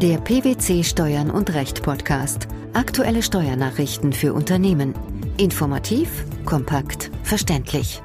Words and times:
Der 0.00 0.16
PwC 0.16 0.82
Steuern 0.82 1.30
und 1.30 1.52
Recht 1.52 1.82
Podcast. 1.82 2.48
Aktuelle 2.72 3.22
Steuernachrichten 3.22 4.14
für 4.14 4.32
Unternehmen. 4.32 4.94
Informativ, 5.36 6.24
kompakt, 6.46 7.10
verständlich. 7.22 8.02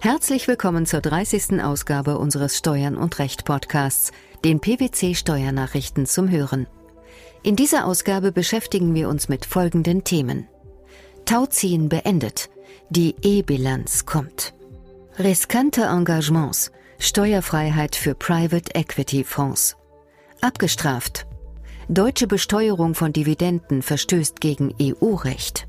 Herzlich 0.00 0.48
willkommen 0.48 0.86
zur 0.86 1.02
30. 1.02 1.62
Ausgabe 1.62 2.16
unseres 2.16 2.56
Steuern 2.56 2.96
und 2.96 3.18
Recht 3.18 3.44
Podcasts, 3.44 4.12
den 4.46 4.60
PwC 4.60 5.14
Steuernachrichten 5.14 6.06
zum 6.06 6.30
Hören. 6.30 6.66
In 7.42 7.54
dieser 7.54 7.84
Ausgabe 7.84 8.32
beschäftigen 8.32 8.94
wir 8.94 9.10
uns 9.10 9.28
mit 9.28 9.44
folgenden 9.44 10.04
Themen. 10.04 10.48
Tauziehen 11.26 11.90
beendet. 11.90 12.48
Die 12.88 13.14
E-Bilanz 13.20 14.06
kommt. 14.06 14.54
Riskante 15.18 15.82
Engagements. 15.82 16.72
Steuerfreiheit 16.98 17.94
für 17.94 18.14
Private 18.14 18.74
Equity 18.74 19.22
Fonds. 19.22 19.76
Abgestraft. 20.40 21.26
Deutsche 21.88 22.28
Besteuerung 22.28 22.94
von 22.94 23.12
Dividenden 23.12 23.82
verstößt 23.82 24.40
gegen 24.40 24.72
EU-Recht. 24.80 25.66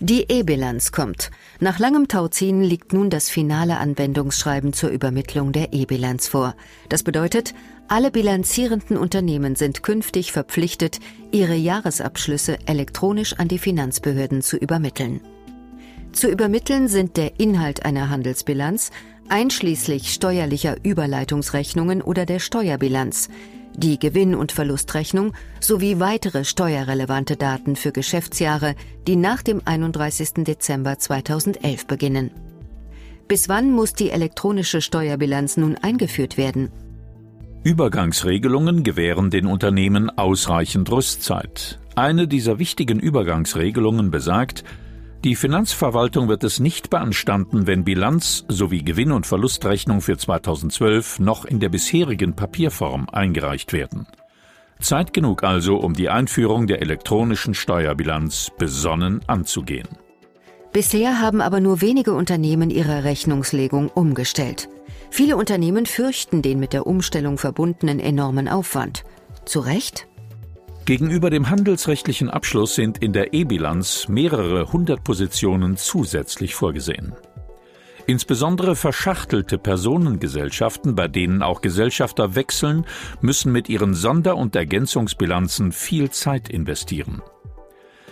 Die 0.00 0.26
E-Bilanz 0.28 0.92
kommt. 0.92 1.30
Nach 1.60 1.78
langem 1.78 2.08
Tauziehen 2.08 2.60
liegt 2.60 2.92
nun 2.92 3.08
das 3.08 3.30
finale 3.30 3.78
Anwendungsschreiben 3.78 4.74
zur 4.74 4.90
Übermittlung 4.90 5.52
der 5.52 5.72
E-Bilanz 5.72 6.28
vor. 6.28 6.54
Das 6.90 7.02
bedeutet, 7.02 7.54
alle 7.88 8.10
bilanzierenden 8.10 8.98
Unternehmen 8.98 9.56
sind 9.56 9.82
künftig 9.82 10.30
verpflichtet, 10.30 11.00
ihre 11.32 11.54
Jahresabschlüsse 11.54 12.58
elektronisch 12.66 13.32
an 13.38 13.48
die 13.48 13.58
Finanzbehörden 13.58 14.42
zu 14.42 14.58
übermitteln. 14.58 15.22
Zu 16.14 16.30
übermitteln 16.30 16.86
sind 16.86 17.16
der 17.16 17.40
Inhalt 17.40 17.84
einer 17.84 18.08
Handelsbilanz, 18.08 18.92
einschließlich 19.28 20.12
steuerlicher 20.12 20.76
Überleitungsrechnungen 20.84 22.02
oder 22.02 22.24
der 22.24 22.38
Steuerbilanz, 22.38 23.28
die 23.76 23.98
Gewinn- 23.98 24.36
und 24.36 24.52
Verlustrechnung 24.52 25.32
sowie 25.58 25.98
weitere 25.98 26.44
steuerrelevante 26.44 27.36
Daten 27.36 27.74
für 27.74 27.90
Geschäftsjahre, 27.90 28.76
die 29.08 29.16
nach 29.16 29.42
dem 29.42 29.60
31. 29.64 30.44
Dezember 30.44 31.00
2011 31.00 31.88
beginnen. 31.88 32.30
Bis 33.26 33.48
wann 33.48 33.72
muss 33.72 33.94
die 33.94 34.10
elektronische 34.10 34.82
Steuerbilanz 34.82 35.56
nun 35.56 35.76
eingeführt 35.76 36.36
werden? 36.36 36.70
Übergangsregelungen 37.64 38.84
gewähren 38.84 39.30
den 39.30 39.46
Unternehmen 39.46 40.10
ausreichend 40.10 40.92
Rüstzeit. 40.92 41.80
Eine 41.96 42.28
dieser 42.28 42.60
wichtigen 42.60 43.00
Übergangsregelungen 43.00 44.12
besagt, 44.12 44.62
die 45.24 45.36
Finanzverwaltung 45.36 46.28
wird 46.28 46.44
es 46.44 46.60
nicht 46.60 46.90
beanstanden, 46.90 47.66
wenn 47.66 47.82
Bilanz 47.82 48.44
sowie 48.48 48.82
Gewinn- 48.82 49.10
und 49.10 49.26
Verlustrechnung 49.26 50.02
für 50.02 50.18
2012 50.18 51.18
noch 51.18 51.46
in 51.46 51.60
der 51.60 51.70
bisherigen 51.70 52.36
Papierform 52.36 53.08
eingereicht 53.10 53.72
werden. 53.72 54.06
Zeit 54.80 55.14
genug 55.14 55.42
also, 55.42 55.76
um 55.76 55.94
die 55.94 56.10
Einführung 56.10 56.66
der 56.66 56.82
elektronischen 56.82 57.54
Steuerbilanz 57.54 58.52
besonnen 58.58 59.22
anzugehen. 59.26 59.88
Bisher 60.74 61.20
haben 61.20 61.40
aber 61.40 61.60
nur 61.60 61.80
wenige 61.80 62.12
Unternehmen 62.12 62.68
ihre 62.68 63.04
Rechnungslegung 63.04 63.88
umgestellt. 63.88 64.68
Viele 65.08 65.38
Unternehmen 65.38 65.86
fürchten 65.86 66.42
den 66.42 66.60
mit 66.60 66.74
der 66.74 66.86
Umstellung 66.86 67.38
verbundenen 67.38 67.98
enormen 67.98 68.46
Aufwand. 68.46 69.04
Zu 69.46 69.60
Recht? 69.60 70.06
Gegenüber 70.84 71.30
dem 71.30 71.48
handelsrechtlichen 71.48 72.28
Abschluss 72.28 72.74
sind 72.74 72.98
in 72.98 73.14
der 73.14 73.32
E-Bilanz 73.32 74.06
mehrere 74.08 74.70
hundert 74.70 75.02
Positionen 75.02 75.78
zusätzlich 75.78 76.54
vorgesehen. 76.54 77.14
Insbesondere 78.06 78.76
verschachtelte 78.76 79.56
Personengesellschaften, 79.56 80.94
bei 80.94 81.08
denen 81.08 81.42
auch 81.42 81.62
Gesellschafter 81.62 82.34
wechseln, 82.34 82.84
müssen 83.22 83.50
mit 83.50 83.70
ihren 83.70 83.94
Sonder- 83.94 84.36
und 84.36 84.54
Ergänzungsbilanzen 84.54 85.72
viel 85.72 86.10
Zeit 86.10 86.50
investieren. 86.50 87.22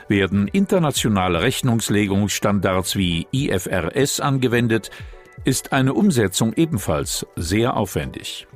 Werden 0.09 0.49
internationale 0.49 1.43
Rechnungslegungsstandards 1.43 2.97
wie 2.97 3.27
IFRS 3.33 4.21
angewendet, 4.21 4.91
ist 5.45 5.75
eine 5.75 5.93
Umsetzung 5.93 6.55
ebenfalls 6.55 7.27
sehr 7.37 7.77
aufwendig. 7.77 8.47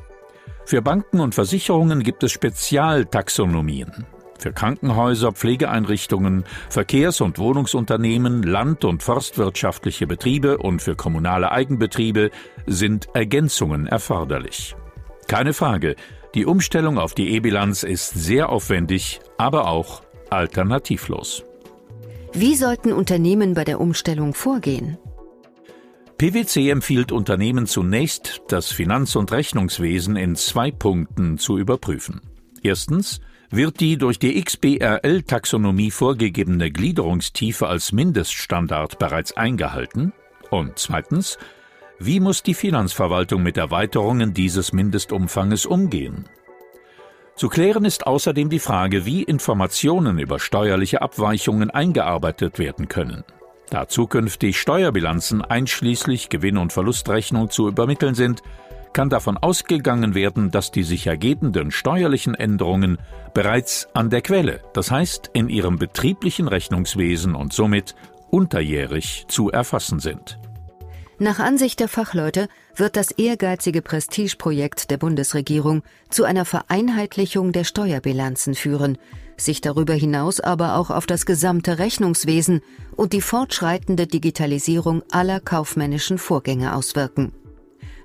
Für 0.67 0.83
Banken 0.83 1.21
und 1.21 1.33
Versicherungen 1.33 2.03
gibt 2.03 2.25
es 2.25 2.33
Spezialtaxonomien. 2.33 4.05
Für 4.37 4.53
Krankenhäuser, 4.53 5.31
Pflegeeinrichtungen, 5.31 6.43
Verkehrs- 6.69 7.21
und 7.21 7.39
Wohnungsunternehmen, 7.39 8.43
land- 8.43 8.85
und 8.85 9.05
forstwirtschaftliche 9.05 10.09
Betriebe 10.09 10.59
und 10.59 10.83
für 10.83 10.97
kommunale 10.97 11.53
Eigenbetriebe 11.53 12.33
sind 12.67 13.07
Ergänzungen 13.15 13.87
erforderlich. 13.87 14.75
Keine 15.29 15.53
Frage, 15.53 15.95
die 16.35 16.47
Umstellung 16.47 16.99
auf 16.99 17.15
die 17.15 17.31
E-Bilanz 17.31 17.85
ist 17.85 18.11
sehr 18.15 18.49
aufwendig, 18.49 19.21
aber 19.39 19.69
auch 19.69 20.03
alternativlos. 20.31 21.45
Wie 22.33 22.57
sollten 22.57 22.93
Unternehmen 22.93 23.55
bei 23.55 23.63
der 23.63 23.81
Umstellung 23.81 24.35
vorgehen? 24.35 24.99
PwC 26.19 26.71
empfiehlt 26.71 27.13
Unternehmen 27.13 27.67
zunächst, 27.67 28.41
das 28.49 28.73
Finanz- 28.73 29.17
und 29.17 29.33
Rechnungswesen 29.33 30.17
in 30.17 30.35
zwei 30.35 30.71
Punkten 30.71 31.37
zu 31.37 31.59
überprüfen. 31.59 32.23
Erstens 32.63 33.21
wird 33.51 33.81
die 33.81 33.99
durch 33.99 34.19
die 34.19 34.43
XBRL-Taxonomie 34.43 35.91
vorgegebene 35.91 36.71
Gliederungstiefe 36.71 37.67
als 37.67 37.93
Mindeststandard 37.93 38.99
bereits 38.99 39.37
eingehalten? 39.37 40.15
Und 40.51 40.79
zweitens, 40.79 41.37
wie 41.99 42.21
muss 42.21 42.43
die 42.43 42.55
Finanzverwaltung 42.55 43.43
mit 43.43 43.59
Erweiterungen 43.59 44.33
dieses 44.33 44.73
Mindestumfanges 44.73 45.67
umgehen? 45.67 46.25
Zu 47.37 47.51
klären 47.51 47.85
ist 47.85 48.07
außerdem 48.07 48.49
die 48.49 48.59
Frage, 48.59 49.05
wie 49.05 49.23
Informationen 49.23 50.19
über 50.19 50.39
steuerliche 50.39 51.03
Abweichungen 51.03 51.71
eingearbeitet 51.71 52.59
werden 52.59 52.89
können. 52.89 53.23
Da 53.71 53.89
zukünftig 53.89 54.61
Steuerbilanzen 54.61 55.43
einschließlich 55.43 56.29
Gewinn- 56.29 56.59
und 56.59 56.73
Verlustrechnung 56.73 57.51
zu 57.51 57.69
übermitteln 57.69 58.15
sind, 58.15 58.43
kann 58.93 59.11
davon 59.11 59.37
ausgegangen 59.37 60.15
werden, 60.15 60.51
dass 60.51 60.71
die 60.71 60.83
sich 60.83 61.07
ergebenden 61.07 61.71
steuerlichen 61.71 62.35
Änderungen 62.35 62.97
bereits 63.35 63.89
an 63.93 64.09
der 64.09 64.23
Quelle, 64.23 64.61
das 64.73 64.91
heißt 64.91 65.31
in 65.35 65.51
ihrem 65.51 65.79
betrieblichen 65.79 66.49
Rechnungswesen 66.49 67.35
und 67.35 67.53
somit 67.53 67.95
unterjährig 68.31 69.27
zu 69.29 69.51
erfassen 69.51 70.01
sind. 70.01 70.39
Nach 71.19 71.39
Ansicht 71.39 71.81
der 71.81 71.89
Fachleute 71.89 72.49
wird 72.75 72.95
das 72.95 73.11
ehrgeizige 73.11 73.81
Prestigeprojekt 73.81 74.91
der 74.91 74.99
Bundesregierung 74.99 75.83
zu 76.11 76.25
einer 76.25 76.45
Vereinheitlichung 76.45 77.53
der 77.53 77.65
Steuerbilanzen 77.65 78.55
führen, 78.55 78.99
sich 79.39 79.63
darüber 79.63 79.95
hinaus 79.95 80.41
aber 80.41 80.77
auch 80.77 80.91
auf 80.91 81.07
das 81.07 81.25
gesamte 81.25 81.79
Rechnungswesen 81.79 82.61
und 82.97 83.15
die 83.15 83.23
fortschreitende 83.23 84.07
Digitalisierung 84.07 85.03
aller 85.11 85.41
kaufmännischen 85.41 86.19
Vorgänge 86.19 86.75
auswirken. 86.75 87.33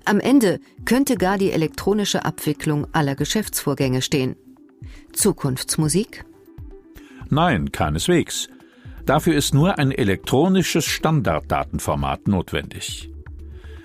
Am 0.06 0.22
Ende 0.22 0.62
könnte 0.86 1.16
gar 1.16 1.38
die 1.38 1.52
elektronische 1.52 2.24
Abwicklung 2.24 2.88
aller 2.94 3.16
Geschäftsvorgänge 3.16 4.02
stehen. 4.02 4.38
Zukunftsmusik? 5.12 6.24
Nein, 7.30 7.74
keineswegs. 7.74 8.48
Dafür 9.06 9.36
ist 9.36 9.54
nur 9.54 9.78
ein 9.80 9.92
elektronisches 9.92 10.86
Standarddatenformat 10.86 12.28
notwendig. 12.28 13.10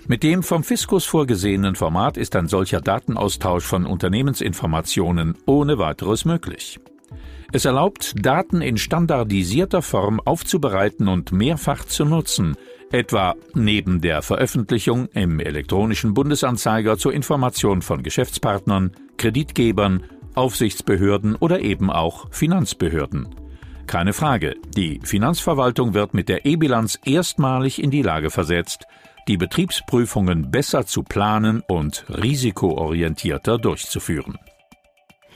Mit 0.07 0.23
dem 0.23 0.41
vom 0.41 0.63
Fiskus 0.63 1.05
vorgesehenen 1.05 1.75
Format 1.75 2.15
ist 2.15 2.35
ein 2.35 2.47
solcher 2.47 2.79
Datenaustausch 2.79 3.65
von 3.65 3.85
Unternehmensinformationen 3.85 5.35
ohne 5.45 5.79
weiteres 5.79 6.23
möglich. 6.23 6.79
Es 7.51 7.65
erlaubt, 7.65 8.13
Daten 8.17 8.61
in 8.61 8.77
standardisierter 8.77 9.81
Form 9.81 10.19
aufzubereiten 10.19 11.07
und 11.07 11.31
mehrfach 11.31 11.85
zu 11.85 12.05
nutzen, 12.05 12.55
etwa 12.91 13.35
neben 13.53 14.01
der 14.01 14.21
Veröffentlichung 14.21 15.07
im 15.13 15.39
elektronischen 15.39 16.13
Bundesanzeiger 16.13 16.97
zur 16.97 17.13
Information 17.13 17.81
von 17.81 18.03
Geschäftspartnern, 18.03 18.91
Kreditgebern, 19.17 20.03
Aufsichtsbehörden 20.35 21.35
oder 21.35 21.61
eben 21.61 21.89
auch 21.89 22.27
Finanzbehörden. 22.31 23.46
Keine 23.87 24.11
Frage, 24.11 24.55
die 24.75 24.99
Finanzverwaltung 25.01 25.93
wird 25.93 26.13
mit 26.13 26.27
der 26.27 26.45
E-Bilanz 26.45 26.99
erstmalig 27.05 27.81
in 27.81 27.89
die 27.89 28.01
Lage 28.01 28.29
versetzt, 28.29 28.85
die 29.29 29.37
Betriebsprüfungen 29.37 30.51
besser 30.51 30.85
zu 30.85 31.03
planen 31.03 31.63
und 31.69 32.05
risikoorientierter 32.09 33.57
durchzuführen. 33.57 34.37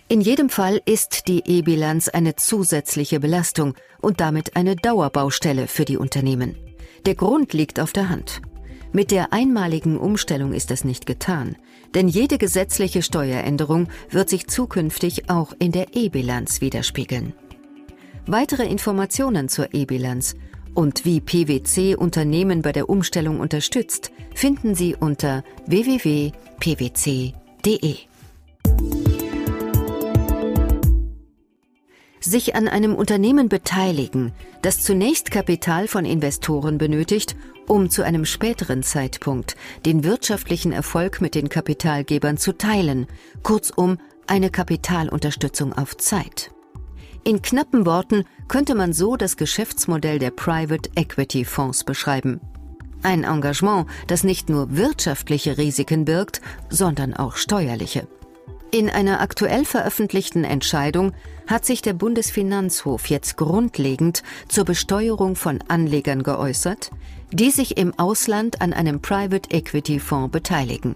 In 0.09 0.19
jedem 0.19 0.49
Fall 0.49 0.81
ist 0.85 1.29
die 1.29 1.41
E-Bilanz 1.45 2.09
eine 2.09 2.35
zusätzliche 2.35 3.21
Belastung 3.21 3.75
und 4.01 4.19
damit 4.19 4.57
eine 4.57 4.75
Dauerbaustelle 4.75 5.67
für 5.67 5.85
die 5.85 5.95
Unternehmen. 5.95 6.57
Der 7.05 7.15
Grund 7.15 7.53
liegt 7.53 7.79
auf 7.79 7.93
der 7.93 8.09
Hand. 8.09 8.41
Mit 8.91 9.11
der 9.11 9.31
einmaligen 9.31 9.97
Umstellung 9.97 10.51
ist 10.51 10.71
es 10.71 10.83
nicht 10.83 11.05
getan, 11.05 11.55
denn 11.95 12.09
jede 12.09 12.37
gesetzliche 12.37 13.01
Steueränderung 13.01 13.87
wird 14.09 14.27
sich 14.27 14.47
zukünftig 14.47 15.29
auch 15.29 15.53
in 15.57 15.71
der 15.71 15.95
E-Bilanz 15.95 16.59
widerspiegeln. 16.59 17.33
Weitere 18.27 18.65
Informationen 18.65 19.49
zur 19.49 19.73
E-Bilanz 19.73 20.35
und 20.73 21.05
wie 21.05 21.19
PwC 21.19 21.95
Unternehmen 21.95 22.61
bei 22.61 22.71
der 22.71 22.89
Umstellung 22.89 23.39
unterstützt, 23.39 24.11
finden 24.33 24.75
Sie 24.75 24.95
unter 24.95 25.43
www.pwc.de. 25.65 26.41
pwc.de. 26.61 27.95
Sich 32.23 32.55
an 32.55 32.67
einem 32.67 32.93
Unternehmen 32.93 33.49
beteiligen, 33.49 34.31
das 34.61 34.81
zunächst 34.83 35.31
Kapital 35.31 35.87
von 35.87 36.05
Investoren 36.05 36.77
benötigt, 36.77 37.35
um 37.67 37.89
zu 37.89 38.03
einem 38.03 38.25
späteren 38.25 38.83
Zeitpunkt 38.83 39.55
den 39.87 40.03
wirtschaftlichen 40.03 40.71
Erfolg 40.71 41.19
mit 41.19 41.33
den 41.33 41.49
Kapitalgebern 41.49 42.37
zu 42.37 42.55
teilen, 42.55 43.07
kurzum 43.41 43.97
eine 44.27 44.51
Kapitalunterstützung 44.51 45.73
auf 45.73 45.97
Zeit. 45.97 46.51
In 47.23 47.41
knappen 47.41 47.85
Worten 47.85 48.25
könnte 48.47 48.73
man 48.73 48.93
so 48.93 49.15
das 49.15 49.37
Geschäftsmodell 49.37 50.17
der 50.17 50.31
Private 50.31 50.89
Equity 50.95 51.45
Fonds 51.45 51.83
beschreiben. 51.83 52.41
Ein 53.03 53.23
Engagement, 53.23 53.87
das 54.07 54.23
nicht 54.23 54.49
nur 54.49 54.75
wirtschaftliche 54.75 55.57
Risiken 55.57 56.05
birgt, 56.05 56.41
sondern 56.69 57.13
auch 57.13 57.35
steuerliche. 57.35 58.07
In 58.71 58.89
einer 58.89 59.19
aktuell 59.19 59.65
veröffentlichten 59.65 60.45
Entscheidung 60.45 61.13
hat 61.45 61.65
sich 61.65 61.81
der 61.81 61.93
Bundesfinanzhof 61.93 63.07
jetzt 63.07 63.37
grundlegend 63.37 64.23
zur 64.47 64.65
Besteuerung 64.65 65.35
von 65.35 65.59
Anlegern 65.67 66.23
geäußert, 66.23 66.89
die 67.31 67.51
sich 67.51 67.77
im 67.77 67.97
Ausland 67.99 68.61
an 68.61 68.73
einem 68.73 69.01
Private 69.01 69.49
Equity 69.51 69.99
Fonds 69.99 70.31
beteiligen. 70.31 70.95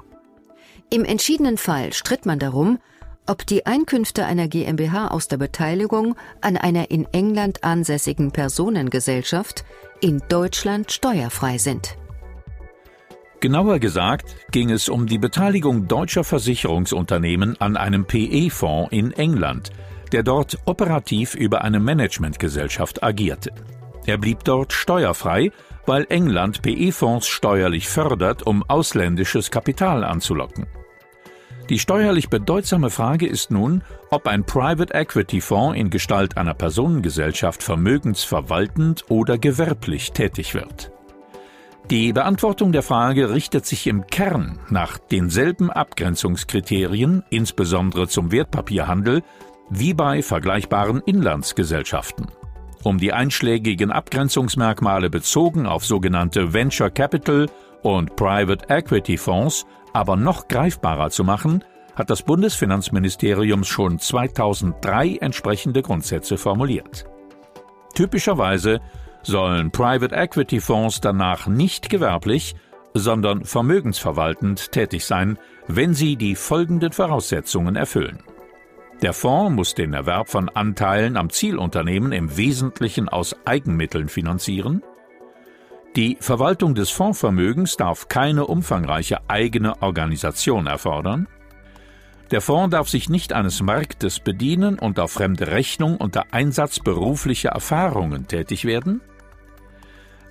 Im 0.89 1.03
entschiedenen 1.03 1.57
Fall 1.57 1.93
stritt 1.93 2.25
man 2.25 2.39
darum, 2.39 2.79
ob 3.27 3.45
die 3.45 3.65
Einkünfte 3.65 4.25
einer 4.25 4.47
GmbH 4.47 5.07
aus 5.07 5.27
der 5.27 5.37
Beteiligung 5.37 6.15
an 6.41 6.57
einer 6.57 6.91
in 6.91 7.05
England 7.11 7.63
ansässigen 7.63 8.31
Personengesellschaft 8.31 9.65
in 10.01 10.21
Deutschland 10.29 10.91
steuerfrei 10.91 11.57
sind. 11.57 11.97
Genauer 13.39 13.79
gesagt 13.79 14.35
ging 14.51 14.71
es 14.71 14.89
um 14.89 15.07
die 15.07 15.17
Beteiligung 15.17 15.87
deutscher 15.87 16.23
Versicherungsunternehmen 16.23 17.59
an 17.59 17.77
einem 17.77 18.05
PE-Fonds 18.05 18.91
in 18.91 19.11
England, 19.11 19.71
der 20.11 20.23
dort 20.23 20.57
operativ 20.65 21.35
über 21.35 21.63
eine 21.63 21.79
Managementgesellschaft 21.79 23.03
agierte. 23.03 23.51
Er 24.05 24.17
blieb 24.17 24.43
dort 24.43 24.71
steuerfrei, 24.71 25.51
weil 25.85 26.05
England 26.09 26.61
PE-Fonds 26.61 27.27
steuerlich 27.27 27.87
fördert, 27.87 28.45
um 28.47 28.63
ausländisches 28.63 29.51
Kapital 29.51 30.03
anzulocken. 30.03 30.67
Die 31.69 31.79
steuerlich 31.79 32.29
bedeutsame 32.29 32.91
Frage 32.91 33.25
ist 33.25 33.49
nun, 33.49 33.81
ob 34.11 34.27
ein 34.27 34.43
Private 34.45 34.93
Equity 34.93 35.41
Fonds 35.41 35.79
in 35.79 35.89
Gestalt 35.89 36.37
einer 36.37 36.53
Personengesellschaft 36.53 37.63
vermögensverwaltend 37.63 39.05
oder 39.09 39.39
gewerblich 39.39 40.11
tätig 40.11 40.53
wird. 40.53 40.91
Die 41.89 42.13
Beantwortung 42.13 42.71
der 42.71 42.83
Frage 42.83 43.31
richtet 43.31 43.65
sich 43.65 43.87
im 43.87 44.05
Kern 44.05 44.59
nach 44.69 44.99
denselben 44.99 45.71
Abgrenzungskriterien, 45.71 47.23
insbesondere 47.31 48.07
zum 48.07 48.31
Wertpapierhandel, 48.31 49.23
wie 49.69 49.95
bei 49.95 50.21
vergleichbaren 50.21 51.01
Inlandsgesellschaften. 51.05 52.27
Um 52.83 52.99
die 52.99 53.13
einschlägigen 53.13 53.91
Abgrenzungsmerkmale 53.91 55.09
bezogen 55.09 55.65
auf 55.65 55.83
sogenannte 55.83 56.53
Venture 56.53 56.91
Capital 56.91 57.47
und 57.85 58.15
Private 58.15 58.65
Equity 58.67 59.15
Fonds 59.15 59.65
aber 59.93 60.15
noch 60.15 60.47
greifbarer 60.47 61.11
zu 61.11 61.23
machen, 61.23 61.63
hat 61.95 62.09
das 62.09 62.23
Bundesfinanzministerium 62.23 63.63
schon 63.63 63.99
2003 63.99 65.17
entsprechende 65.21 65.81
Grundsätze 65.81 66.37
formuliert. 66.37 67.05
Typischerweise 67.93 68.81
sollen 69.21 69.71
Private 69.71 70.13
Equity 70.15 70.59
Fonds 70.59 70.99
danach 70.99 71.47
nicht 71.47 71.89
gewerblich, 71.89 72.55
sondern 72.95 73.45
vermögensverwaltend 73.45 74.71
tätig 74.71 75.05
sein, 75.05 75.37
wenn 75.67 75.93
sie 75.93 76.15
die 76.15 76.35
folgenden 76.35 76.91
Voraussetzungen 76.91 77.75
erfüllen. 77.75 78.23
Der 79.01 79.13
Fonds 79.13 79.55
muss 79.55 79.75
den 79.75 79.93
Erwerb 79.93 80.29
von 80.29 80.49
Anteilen 80.49 81.17
am 81.17 81.29
Zielunternehmen 81.29 82.11
im 82.11 82.35
Wesentlichen 82.35 83.09
aus 83.09 83.35
Eigenmitteln 83.45 84.09
finanzieren. 84.09 84.81
Die 85.95 86.17
Verwaltung 86.19 86.75
des 86.75 86.89
Fondsvermögens 86.89 87.77
darf 87.77 88.09
keine 88.09 88.47
umfangreiche 88.47 89.29
eigene 89.29 89.81
Organisation 89.81 90.67
erfordern. 90.67 91.27
Der 92.31 92.41
Fonds 92.41 92.71
darf 92.71 92.89
sich 92.89 93.07
nicht 93.07 93.31
eines 93.31 93.61
Marktes 93.61 94.19
bedienen 94.19 94.77
und 94.77 94.99
auf 94.99 95.13
fremde 95.13 95.47
Rechnung 95.47 95.95
unter 95.95 96.33
Einsatz 96.33 96.79
beruflicher 96.81 97.49
Erfahrungen 97.49 98.27
tätig 98.27 98.65
werden. 98.65 98.99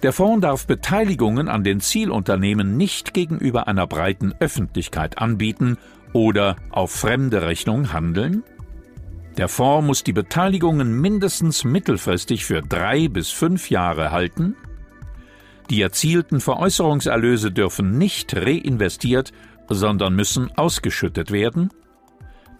Der 0.02 0.12
Fonds 0.12 0.42
darf 0.42 0.66
Beteiligungen 0.66 1.48
an 1.48 1.64
den 1.64 1.80
Zielunternehmen 1.80 2.76
nicht 2.76 3.14
gegenüber 3.14 3.66
einer 3.66 3.86
breiten 3.86 4.34
Öffentlichkeit 4.40 5.16
anbieten 5.16 5.78
oder 6.12 6.56
auf 6.70 6.90
fremde 6.90 7.40
Rechnung 7.40 7.94
handeln. 7.94 8.42
Der 9.38 9.48
Fonds 9.48 9.86
muss 9.86 10.04
die 10.04 10.12
Beteiligungen 10.12 11.00
mindestens 11.00 11.64
mittelfristig 11.64 12.44
für 12.44 12.60
drei 12.60 13.08
bis 13.08 13.30
fünf 13.30 13.70
Jahre 13.70 14.10
halten. 14.10 14.56
Die 15.70 15.80
erzielten 15.80 16.40
Veräußerungserlöse 16.40 17.50
dürfen 17.50 17.96
nicht 17.98 18.34
reinvestiert, 18.36 19.32
sondern 19.68 20.14
müssen 20.14 20.50
ausgeschüttet 20.56 21.30
werden. 21.30 21.70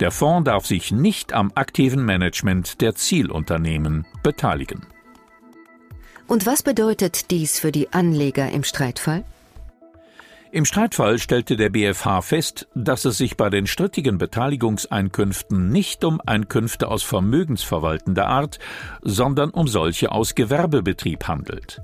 Der 0.00 0.10
Fonds 0.10 0.46
darf 0.46 0.66
sich 0.66 0.90
nicht 0.90 1.32
am 1.32 1.52
aktiven 1.54 2.04
Management 2.04 2.80
der 2.80 2.94
Zielunternehmen 2.94 4.06
beteiligen. 4.22 4.86
Und 6.26 6.46
was 6.46 6.62
bedeutet 6.62 7.30
dies 7.30 7.60
für 7.60 7.70
die 7.70 7.92
Anleger 7.92 8.50
im 8.50 8.64
Streitfall? 8.64 9.24
Im 10.50 10.64
Streitfall 10.64 11.18
stellte 11.18 11.56
der 11.56 11.70
BfH 11.70 12.22
fest, 12.22 12.68
dass 12.74 13.04
es 13.04 13.18
sich 13.18 13.36
bei 13.36 13.50
den 13.50 13.66
strittigen 13.66 14.18
Beteiligungseinkünften 14.18 15.70
nicht 15.70 16.04
um 16.04 16.20
Einkünfte 16.24 16.88
aus 16.88 17.02
vermögensverwaltender 17.02 18.28
Art, 18.28 18.60
sondern 19.02 19.50
um 19.50 19.66
solche 19.66 20.12
aus 20.12 20.36
Gewerbebetrieb 20.36 21.26
handelt. 21.26 21.82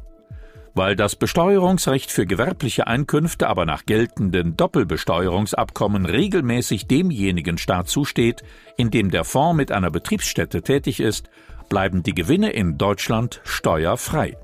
Weil 0.74 0.94
das 0.94 1.16
Besteuerungsrecht 1.16 2.12
für 2.12 2.26
gewerbliche 2.26 2.86
Einkünfte 2.86 3.48
aber 3.48 3.66
nach 3.66 3.86
geltenden 3.86 4.56
Doppelbesteuerungsabkommen 4.56 6.06
regelmäßig 6.06 6.86
demjenigen 6.86 7.58
Staat 7.58 7.88
zusteht, 7.88 8.42
in 8.76 8.90
dem 8.90 9.10
der 9.10 9.24
Fonds 9.24 9.56
mit 9.56 9.72
einer 9.72 9.90
Betriebsstätte 9.90 10.62
tätig 10.62 11.00
ist, 11.00 11.28
bleiben 11.68 12.02
die 12.02 12.14
Gewinne 12.14 12.50
in 12.50 12.78
Deutschland 12.78 13.40
steuerfrei. 13.44 14.36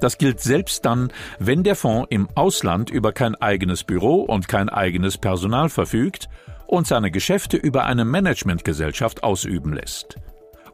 Das 0.00 0.16
gilt 0.16 0.40
selbst 0.40 0.86
dann, 0.86 1.12
wenn 1.38 1.62
der 1.62 1.76
Fonds 1.76 2.08
im 2.10 2.28
Ausland 2.34 2.88
über 2.88 3.12
kein 3.12 3.34
eigenes 3.34 3.84
Büro 3.84 4.22
und 4.22 4.48
kein 4.48 4.70
eigenes 4.70 5.18
Personal 5.18 5.68
verfügt 5.68 6.28
und 6.66 6.86
seine 6.86 7.10
Geschäfte 7.10 7.58
über 7.58 7.84
eine 7.84 8.06
Managementgesellschaft 8.06 9.22
ausüben 9.22 9.74
lässt. 9.74 10.16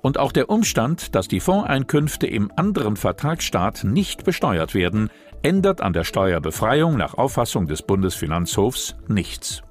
Und 0.07 0.21
auch 0.21 0.31
der 0.31 0.51
Umstand, 0.51 1.17
dass 1.17 1.27
die 1.27 1.41
Fondseinkünfte 1.41 2.29
im 2.29 2.53
anderen 2.55 2.95
Vertragsstaat 2.95 3.83
nicht 3.83 4.23
besteuert 4.23 4.73
werden, 4.73 5.11
ändert 5.43 5.81
an 5.81 5.93
der 5.93 6.05
Steuerbefreiung 6.05 6.97
nach 6.97 7.15
Auffassung 7.15 7.67
des 7.67 7.83
Bundesfinanzhofs 7.83 8.95
nichts. 9.09 9.65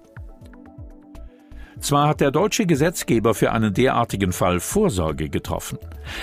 Zwar 1.79 2.09
hat 2.09 2.19
der 2.19 2.31
deutsche 2.31 2.65
Gesetzgeber 2.65 3.33
für 3.33 3.53
einen 3.53 3.73
derartigen 3.73 4.33
Fall 4.33 4.59
Vorsorge 4.59 5.29
getroffen. 5.29 5.77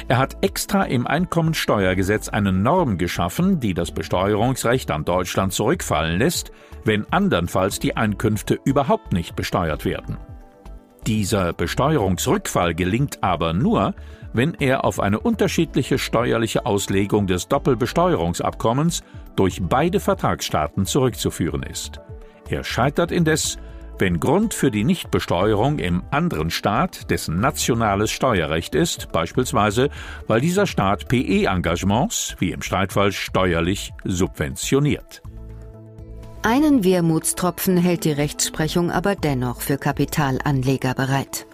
Er 0.09 0.19
hat 0.19 0.45
extra 0.45 0.85
im 0.85 1.07
Einkommensteuergesetz 1.07 2.29
eine 2.29 2.53
Norm 2.53 2.99
geschaffen, 2.99 3.61
die 3.61 3.73
das 3.73 3.93
Besteuerungsrecht 3.93 4.91
an 4.91 5.07
Deutschland 5.07 5.55
zurückfallen 5.55 6.19
lässt, 6.19 6.53
wenn 6.85 7.11
andernfalls 7.11 7.79
die 7.79 7.97
Einkünfte 7.97 8.59
überhaupt 8.67 9.15
nicht 9.15 9.37
besteuert 9.37 9.87
werden. 9.87 10.19
Dieser 11.07 11.53
Besteuerungsrückfall 11.53 12.75
gelingt 12.75 13.23
aber 13.23 13.53
nur, 13.53 13.95
wenn 14.33 14.55
er 14.55 14.85
auf 14.85 15.01
eine 15.01 15.19
unterschiedliche 15.21 15.99
steuerliche 15.99 16.65
Auslegung 16.65 17.27
des 17.27 17.49
Doppelbesteuerungsabkommens 17.49 19.03
durch 19.37 19.61
beide 19.63 20.01
Vertragsstaaten 20.01 20.87
zurückzuführen 20.87 21.63
ist. 21.65 22.01
Er 22.49 22.65
scheitert 22.65 23.11
indes, 23.11 23.59
wenn 23.99 24.21
Grund 24.21 24.55
für 24.55 24.71
die 24.71 24.85
Nichtbesteuerung 24.85 25.79
im 25.79 26.03
anderen 26.11 26.51
Staat 26.51 27.11
dessen 27.11 27.41
nationales 27.41 28.11
Steuerrecht 28.11 28.75
ist, 28.75 29.11
beispielsweise 29.13 29.91
weil 30.27 30.41
dieser 30.41 30.67
Staat 30.67 31.09
PE-Engagements, 31.09 32.37
wie 32.39 32.53
im 32.53 32.63
Streitfall, 32.63 33.13
steuerlich 33.13 33.93
subventioniert. 34.05 35.23
Einen 36.45 36.83
Wermutstropfen 36.83 37.77
hält 37.77 38.05
die 38.05 38.11
Rechtsprechung 38.11 38.91
aber 38.91 39.15
dennoch 39.15 39.61
für 39.61 39.79
Kapitalanleger 39.79 40.93
bereit. 40.93 41.47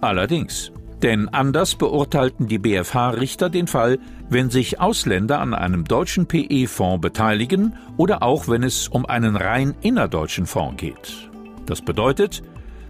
Allerdings. 0.00 0.70
Denn 1.02 1.28
anders 1.28 1.74
beurteilten 1.74 2.46
die 2.46 2.58
BfH-Richter 2.58 3.50
den 3.50 3.66
Fall, 3.66 3.98
wenn 4.30 4.48
sich 4.48 4.80
Ausländer 4.80 5.40
an 5.40 5.54
einem 5.54 5.84
deutschen 5.84 6.26
PE-Fonds 6.26 7.00
beteiligen 7.00 7.74
oder 7.96 8.22
auch 8.22 8.46
wenn 8.46 8.62
es 8.62 8.86
um 8.86 9.06
einen 9.06 9.34
rein 9.34 9.74
innerdeutschen 9.82 10.46
Fonds 10.46 10.80
geht. 10.80 11.28
Das 11.66 11.82
bedeutet, 11.82 12.44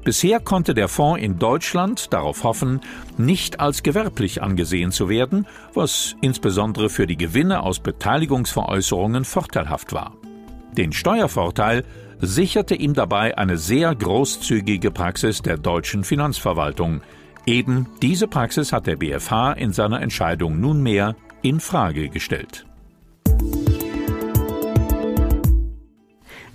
bisher 0.04 0.38
konnte 0.38 0.75
der 0.75 0.88
Fonds 0.88 1.20
in 1.20 1.38
Deutschland 1.38 2.12
darauf 2.12 2.44
hoffen, 2.44 2.80
nicht 3.16 3.58
als 3.58 3.82
gewerblich 3.82 4.42
angesehen 4.42 4.92
zu 4.92 5.08
werden, 5.08 5.46
was 5.73 6.14
insbesondere 6.20 6.90
für 6.90 7.06
die 7.06 7.16
Gewinne 7.16 7.62
aus 7.62 7.80
Beteiligungsveräußerungen 7.80 9.25
vorteilhaft 9.25 9.94
war. 9.94 10.12
Den 10.76 10.92
Steuervorteil 10.92 11.85
sicherte 12.21 12.75
ihm 12.75 12.95
dabei 12.95 13.37
eine 13.37 13.59
sehr 13.59 13.95
großzügige 13.95 14.90
Praxis 14.90 15.42
der 15.42 15.56
deutschen 15.56 16.04
Finanzverwaltung. 16.04 17.00
Eben 17.47 17.87
diese 18.02 18.26
Praxis 18.26 18.73
hat 18.73 18.87
der 18.87 18.97
BfH 18.97 19.52
in 19.52 19.73
seiner 19.73 20.02
Entscheidung 20.02 20.61
nunmehr 20.61 21.14
in 21.42 21.61
Frage 21.61 22.09
gestellt. 22.09 22.66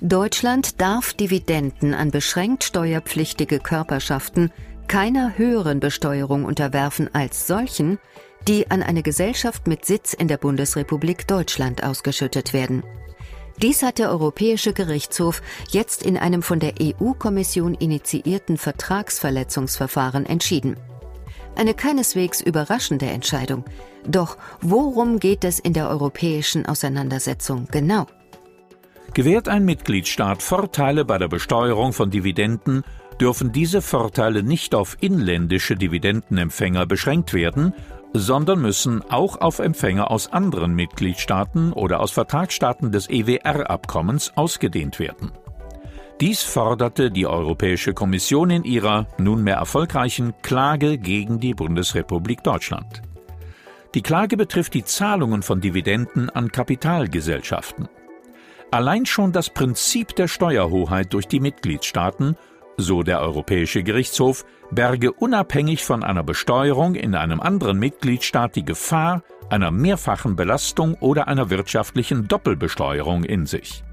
Deutschland 0.02 0.82
darf 0.82 1.14
Dividenden 1.14 1.94
an 1.94 2.10
beschränkt 2.10 2.64
steuerpflichtige 2.64 3.60
Körperschaften 3.60 4.52
keiner 4.88 5.38
höheren 5.38 5.80
Besteuerung 5.80 6.44
unterwerfen 6.44 7.14
als 7.14 7.48
solchen, 7.48 8.00
die 8.48 8.70
an 8.72 8.84
eine 8.84 9.04
Gesellschaft 9.04 9.68
mit 9.68 9.86
Sitz 9.86 10.14
in 10.14 10.28
der 10.28 10.38
Bundesrepublik 10.38 11.28
Deutschland 11.28 11.84
ausgeschüttet 11.84 12.52
werden. 12.52 12.84
Dies 13.62 13.84
hat 13.84 14.00
der 14.00 14.10
Europäische 14.10 14.74
Gerichtshof 14.74 15.44
jetzt 15.70 16.02
in 16.02 16.18
einem 16.18 16.42
von 16.42 16.60
der 16.60 16.74
EU-Kommission 16.82 17.76
initiierten 17.76 18.58
Vertragsverletzungsverfahren 18.58 20.26
entschieden. 20.26 20.78
Eine 21.56 21.76
keineswegs 21.76 22.42
überraschende 22.42 23.06
Entscheidung. 23.06 23.64
Doch 24.08 24.38
worum 24.62 25.20
geht 25.20 25.44
es 25.44 25.60
in 25.60 25.74
der 25.74 25.90
europäischen 25.90 26.66
Auseinandersetzung 26.66 27.68
genau? 27.70 28.08
Gewährt 29.14 29.48
ein 29.48 29.64
Mitgliedstaat 29.64 30.42
Vorteile 30.42 31.06
bei 31.06 31.20
der 31.20 31.28
Besteuerung 31.28 31.94
von 31.94 32.10
Dividenden, 32.10 32.84
dürfen 33.20 33.52
diese 33.52 33.84
Vorteile 33.84 34.42
nicht 34.42 34.74
auf 34.74 34.98
inländische 35.02 35.76
Dividendenempfänger 35.76 36.88
beschränkt 36.88 37.36
werden, 37.36 37.76
sondern 38.14 38.62
müssen 38.62 39.02
auch 39.10 39.40
auf 39.40 39.60
Empfänger 39.60 40.12
aus 40.12 40.32
anderen 40.32 40.74
Mitgliedstaaten 40.74 41.74
oder 41.74 42.00
aus 42.00 42.12
Vertragsstaaten 42.12 42.92
des 42.92 43.10
EWR-Abkommens 43.10 44.34
ausgedehnt 44.36 45.00
werden. 45.00 45.32
Dies 46.20 46.44
forderte 46.44 47.10
die 47.10 47.26
Europäische 47.26 47.94
Kommission 47.94 48.52
in 48.52 48.64
ihrer 48.64 49.08
nunmehr 49.18 49.56
erfolgreichen 49.56 50.34
Klage 50.44 50.98
gegen 50.98 51.40
die 51.40 51.56
Bundesrepublik 51.56 52.44
Deutschland. 52.44 53.02
Die 53.96 54.04
Klage 54.04 54.38
betrifft 54.38 54.74
die 54.74 54.86
Zahlungen 54.86 55.42
von 55.42 55.62
Dividenden 55.62 56.30
an 56.30 56.52
Kapitalgesellschaften. 56.52 57.90
Allein 58.70 59.06
schon 59.06 59.32
das 59.32 59.50
Prinzip 59.50 60.16
der 60.16 60.28
Steuerhoheit 60.28 61.12
durch 61.14 61.28
die 61.28 61.40
Mitgliedstaaten 61.40 62.38
so 62.78 63.04
der 63.04 63.22
Europäische 63.22 63.84
Gerichtshof, 63.84 64.46
berge 64.72 65.12
unabhängig 65.12 65.84
von 65.84 66.04
einer 66.04 66.24
Besteuerung 66.24 66.96
in 66.96 67.16
einem 67.16 67.40
anderen 67.40 67.78
Mitgliedstaat 67.80 68.56
die 68.56 68.66
Gefahr 68.66 69.24
einer 69.50 69.72
mehrfachen 69.72 70.36
Belastung 70.36 70.96
oder 70.96 71.28
einer 71.28 71.50
wirtschaftlichen 71.50 72.28
Doppelbesteuerung 72.28 73.24
in 73.24 73.46
sich. 73.46 73.84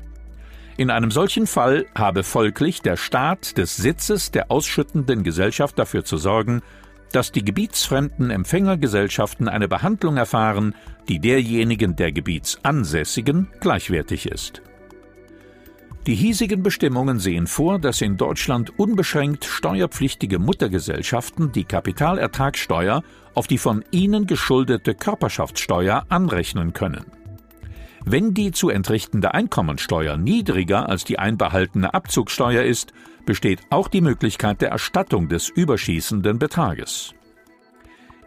In 0.76 0.90
einem 0.90 1.10
solchen 1.10 1.48
Fall 1.48 1.86
habe 1.96 2.22
folglich 2.22 2.82
der 2.82 2.96
Staat 2.96 3.58
des 3.58 3.76
Sitzes 3.76 4.30
der 4.30 4.50
ausschüttenden 4.50 5.24
Gesellschaft 5.24 5.76
dafür 5.78 6.04
zu 6.04 6.16
sorgen, 6.16 6.62
dass 7.10 7.32
die 7.32 7.44
gebietsfremden 7.44 8.30
Empfängergesellschaften 8.30 9.48
eine 9.48 9.66
Behandlung 9.66 10.16
erfahren, 10.16 10.74
die 11.08 11.18
derjenigen 11.18 11.96
der 11.96 12.12
Gebietsansässigen 12.12 13.48
gleichwertig 13.60 14.26
ist. 14.26 14.62
Die 16.06 16.14
hiesigen 16.14 16.62
Bestimmungen 16.62 17.18
sehen 17.18 17.46
vor, 17.46 17.78
dass 17.78 18.00
in 18.00 18.16
Deutschland 18.16 18.78
unbeschränkt 18.78 19.44
steuerpflichtige 19.44 20.38
Muttergesellschaften 20.38 21.52
die 21.52 21.64
Kapitalertragssteuer 21.64 23.02
auf 23.34 23.46
die 23.46 23.58
von 23.58 23.84
ihnen 23.90 24.26
geschuldete 24.26 24.94
Körperschaftssteuer 24.94 26.06
anrechnen 26.08 26.72
können. 26.72 27.04
Wenn 28.04 28.32
die 28.32 28.52
zu 28.52 28.70
entrichtende 28.70 29.34
Einkommensteuer 29.34 30.16
niedriger 30.16 30.88
als 30.88 31.04
die 31.04 31.18
einbehaltene 31.18 31.92
Abzugssteuer 31.92 32.62
ist, 32.62 32.92
besteht 33.26 33.60
auch 33.68 33.88
die 33.88 34.00
Möglichkeit 34.00 34.62
der 34.62 34.70
Erstattung 34.70 35.28
des 35.28 35.50
überschießenden 35.50 36.38
Betrages. 36.38 37.12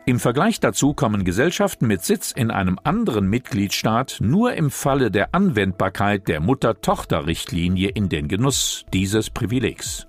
Im 0.06 0.20
Vergleich 0.20 0.60
dazu 0.60 0.94
kommen 0.96 1.24
Gesellschaften 1.26 1.86
mit 1.86 2.04
Sitz 2.04 2.32
in 2.32 2.50
einem 2.50 2.80
anderen 2.84 3.30
Mitgliedstaat 3.30 4.18
nur 4.20 4.54
im 4.54 4.72
Falle 4.72 5.12
der 5.12 5.36
Anwendbarkeit 5.36 6.28
der 6.28 6.40
Mutter-Tochter-Richtlinie 6.40 7.90
in 7.90 8.10
den 8.10 8.28
Genuss 8.28 8.84
dieses 8.94 9.30
Privilegs. 9.30 10.08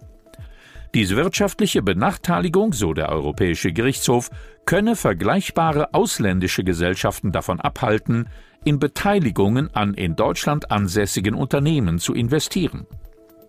Diese 0.94 1.16
wirtschaftliche 1.16 1.82
Benachteiligung, 1.82 2.72
so 2.72 2.94
der 2.94 3.11
Europäische 3.11 3.72
Gerichtshof, 3.72 4.30
könne 4.64 4.96
vergleichbare 4.96 5.92
ausländische 5.92 6.64
Gesellschaften 6.64 7.30
davon 7.30 7.61
abhalten, 7.61 8.28
in 8.64 8.78
Beteiligungen 8.78 9.75
an 9.75 9.92
in 9.92 10.16
Deutschland 10.16 10.70
ansässigen 10.70 11.34
Unternehmen 11.34 11.99
zu 11.99 12.14
investieren 12.14 12.87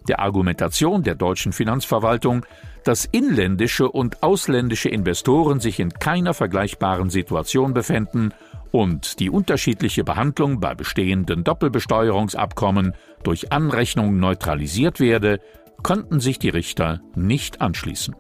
der 0.08 0.20
Argumentation 0.20 1.04
der 1.04 1.16
deutschen 1.16 1.54
Finanzverwaltung, 1.54 2.46
dass 2.84 3.06
inländische 3.06 3.90
und 3.90 4.24
ausländische 4.24 4.90
Investoren 4.90 5.60
sich 5.60 5.80
in 5.80 5.92
keiner 5.94 6.34
vergleichbaren 6.34 7.10
Situation 7.10 7.74
befänden 7.74 8.34
und 8.72 9.20
die 9.20 9.30
unterschiedliche 9.30 10.04
Behandlung 10.04 10.60
bei 10.60 10.76
bestehenden 10.76 11.44
Doppelbesteuerungsabkommen 11.44 12.94
durch 13.24 13.52
Anrechnung 13.52 14.20
neutralisiert 14.20 15.00
werde, 15.00 15.40
konnten 15.84 16.20
sich 16.20 16.40
die 16.40 16.50
Richter 16.50 17.02
nicht 17.16 17.62
anschließen. 17.62 18.16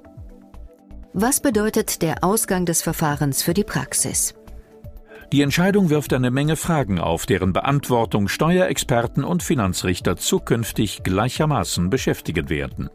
Was 1.13 1.41
bedeutet 1.41 2.01
der 2.01 2.23
Ausgang 2.23 2.65
des 2.65 2.81
Verfahrens 2.81 3.43
für 3.43 3.53
die 3.53 3.63
Praxis? 3.63 4.33
Die 5.33 5.41
Entscheidung 5.41 5.89
wirft 5.89 6.13
eine 6.13 6.29
Menge 6.29 6.55
Fragen 6.55 6.99
auf, 6.99 7.25
deren 7.25 7.53
Beantwortung 7.53 8.27
Steuerexperten 8.27 9.23
und 9.23 9.41
Finanzrichter 9.41 10.15
zukünftig 10.15 11.01
gleichermaßen 11.01 11.89
beschäftigen 11.89 12.51
werden. 12.51 12.91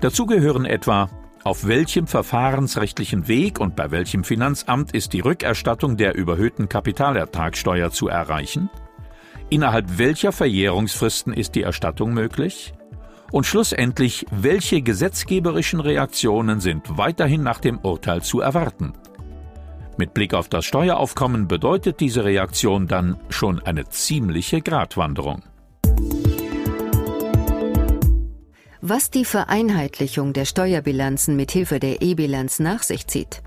Dazu 0.00 0.24
gehören 0.24 0.64
etwa 0.64 1.10
auf 1.44 1.66
welchem 1.66 2.06
verfahrensrechtlichen 2.06 3.28
Weg 3.28 3.60
und 3.60 3.76
bei 3.76 3.90
welchem 3.90 4.24
Finanzamt 4.24 4.94
ist 4.94 5.12
die 5.12 5.20
Rückerstattung 5.20 5.98
der 5.98 6.14
überhöhten 6.14 6.70
Kapitalertragssteuer 6.70 7.90
zu 7.90 8.08
erreichen? 8.08 8.70
Innerhalb 9.50 9.98
welcher 9.98 10.32
Verjährungsfristen 10.32 11.34
ist 11.34 11.54
die 11.54 11.64
Erstattung 11.64 12.14
möglich? 12.14 12.72
Und 13.30 13.44
schlussendlich, 13.44 14.24
welche 14.30 14.80
gesetzgeberischen 14.80 15.80
Reaktionen 15.80 16.60
sind 16.60 16.96
weiterhin 16.96 17.42
nach 17.42 17.60
dem 17.60 17.78
Urteil 17.78 18.22
zu 18.22 18.40
erwarten? 18.40 18.94
Mit 19.96 20.14
Blick 20.14 20.34
auf 20.34 20.48
das 20.48 20.64
Steueraufkommen 20.64 21.48
bedeutet 21.48 22.00
diese 22.00 22.24
Reaktion 22.24 22.88
dann 22.88 23.18
schon 23.28 23.60
eine 23.60 23.88
ziemliche 23.88 24.62
Gratwanderung. 24.62 25.42
Was 28.80 29.10
die 29.10 29.24
Vereinheitlichung 29.24 30.32
der 30.32 30.44
Steuerbilanzen 30.44 31.36
mit 31.36 31.52
Hilfe 31.52 31.78
der 31.78 32.02
E-Bilanz 32.02 32.58
nach 32.58 32.82
sich 32.82 33.06
zieht, 33.06 33.42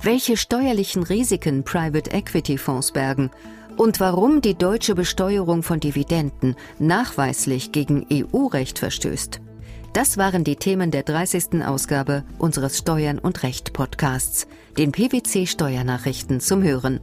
welche 0.00 0.36
steuerlichen 0.36 1.02
Risiken 1.02 1.62
Private 1.64 2.10
Equity 2.10 2.56
Fonds 2.56 2.92
bergen 2.92 3.30
und 3.76 4.00
warum 4.00 4.40
die 4.40 4.54
deutsche 4.54 4.94
Besteuerung 4.94 5.62
von 5.62 5.80
Dividenden 5.80 6.56
nachweislich 6.78 7.70
gegen 7.72 8.06
EU-Recht 8.10 8.78
verstößt, 8.78 9.40
das 9.92 10.18
waren 10.18 10.44
die 10.44 10.56
Themen 10.56 10.90
der 10.90 11.02
30. 11.02 11.64
Ausgabe 11.64 12.24
unseres 12.38 12.78
Steuern 12.78 13.18
und 13.18 13.42
Recht 13.42 13.72
Podcasts, 13.72 14.46
den 14.76 14.92
PwC 14.92 15.46
Steuernachrichten 15.46 16.40
zum 16.40 16.62
Hören. 16.62 17.00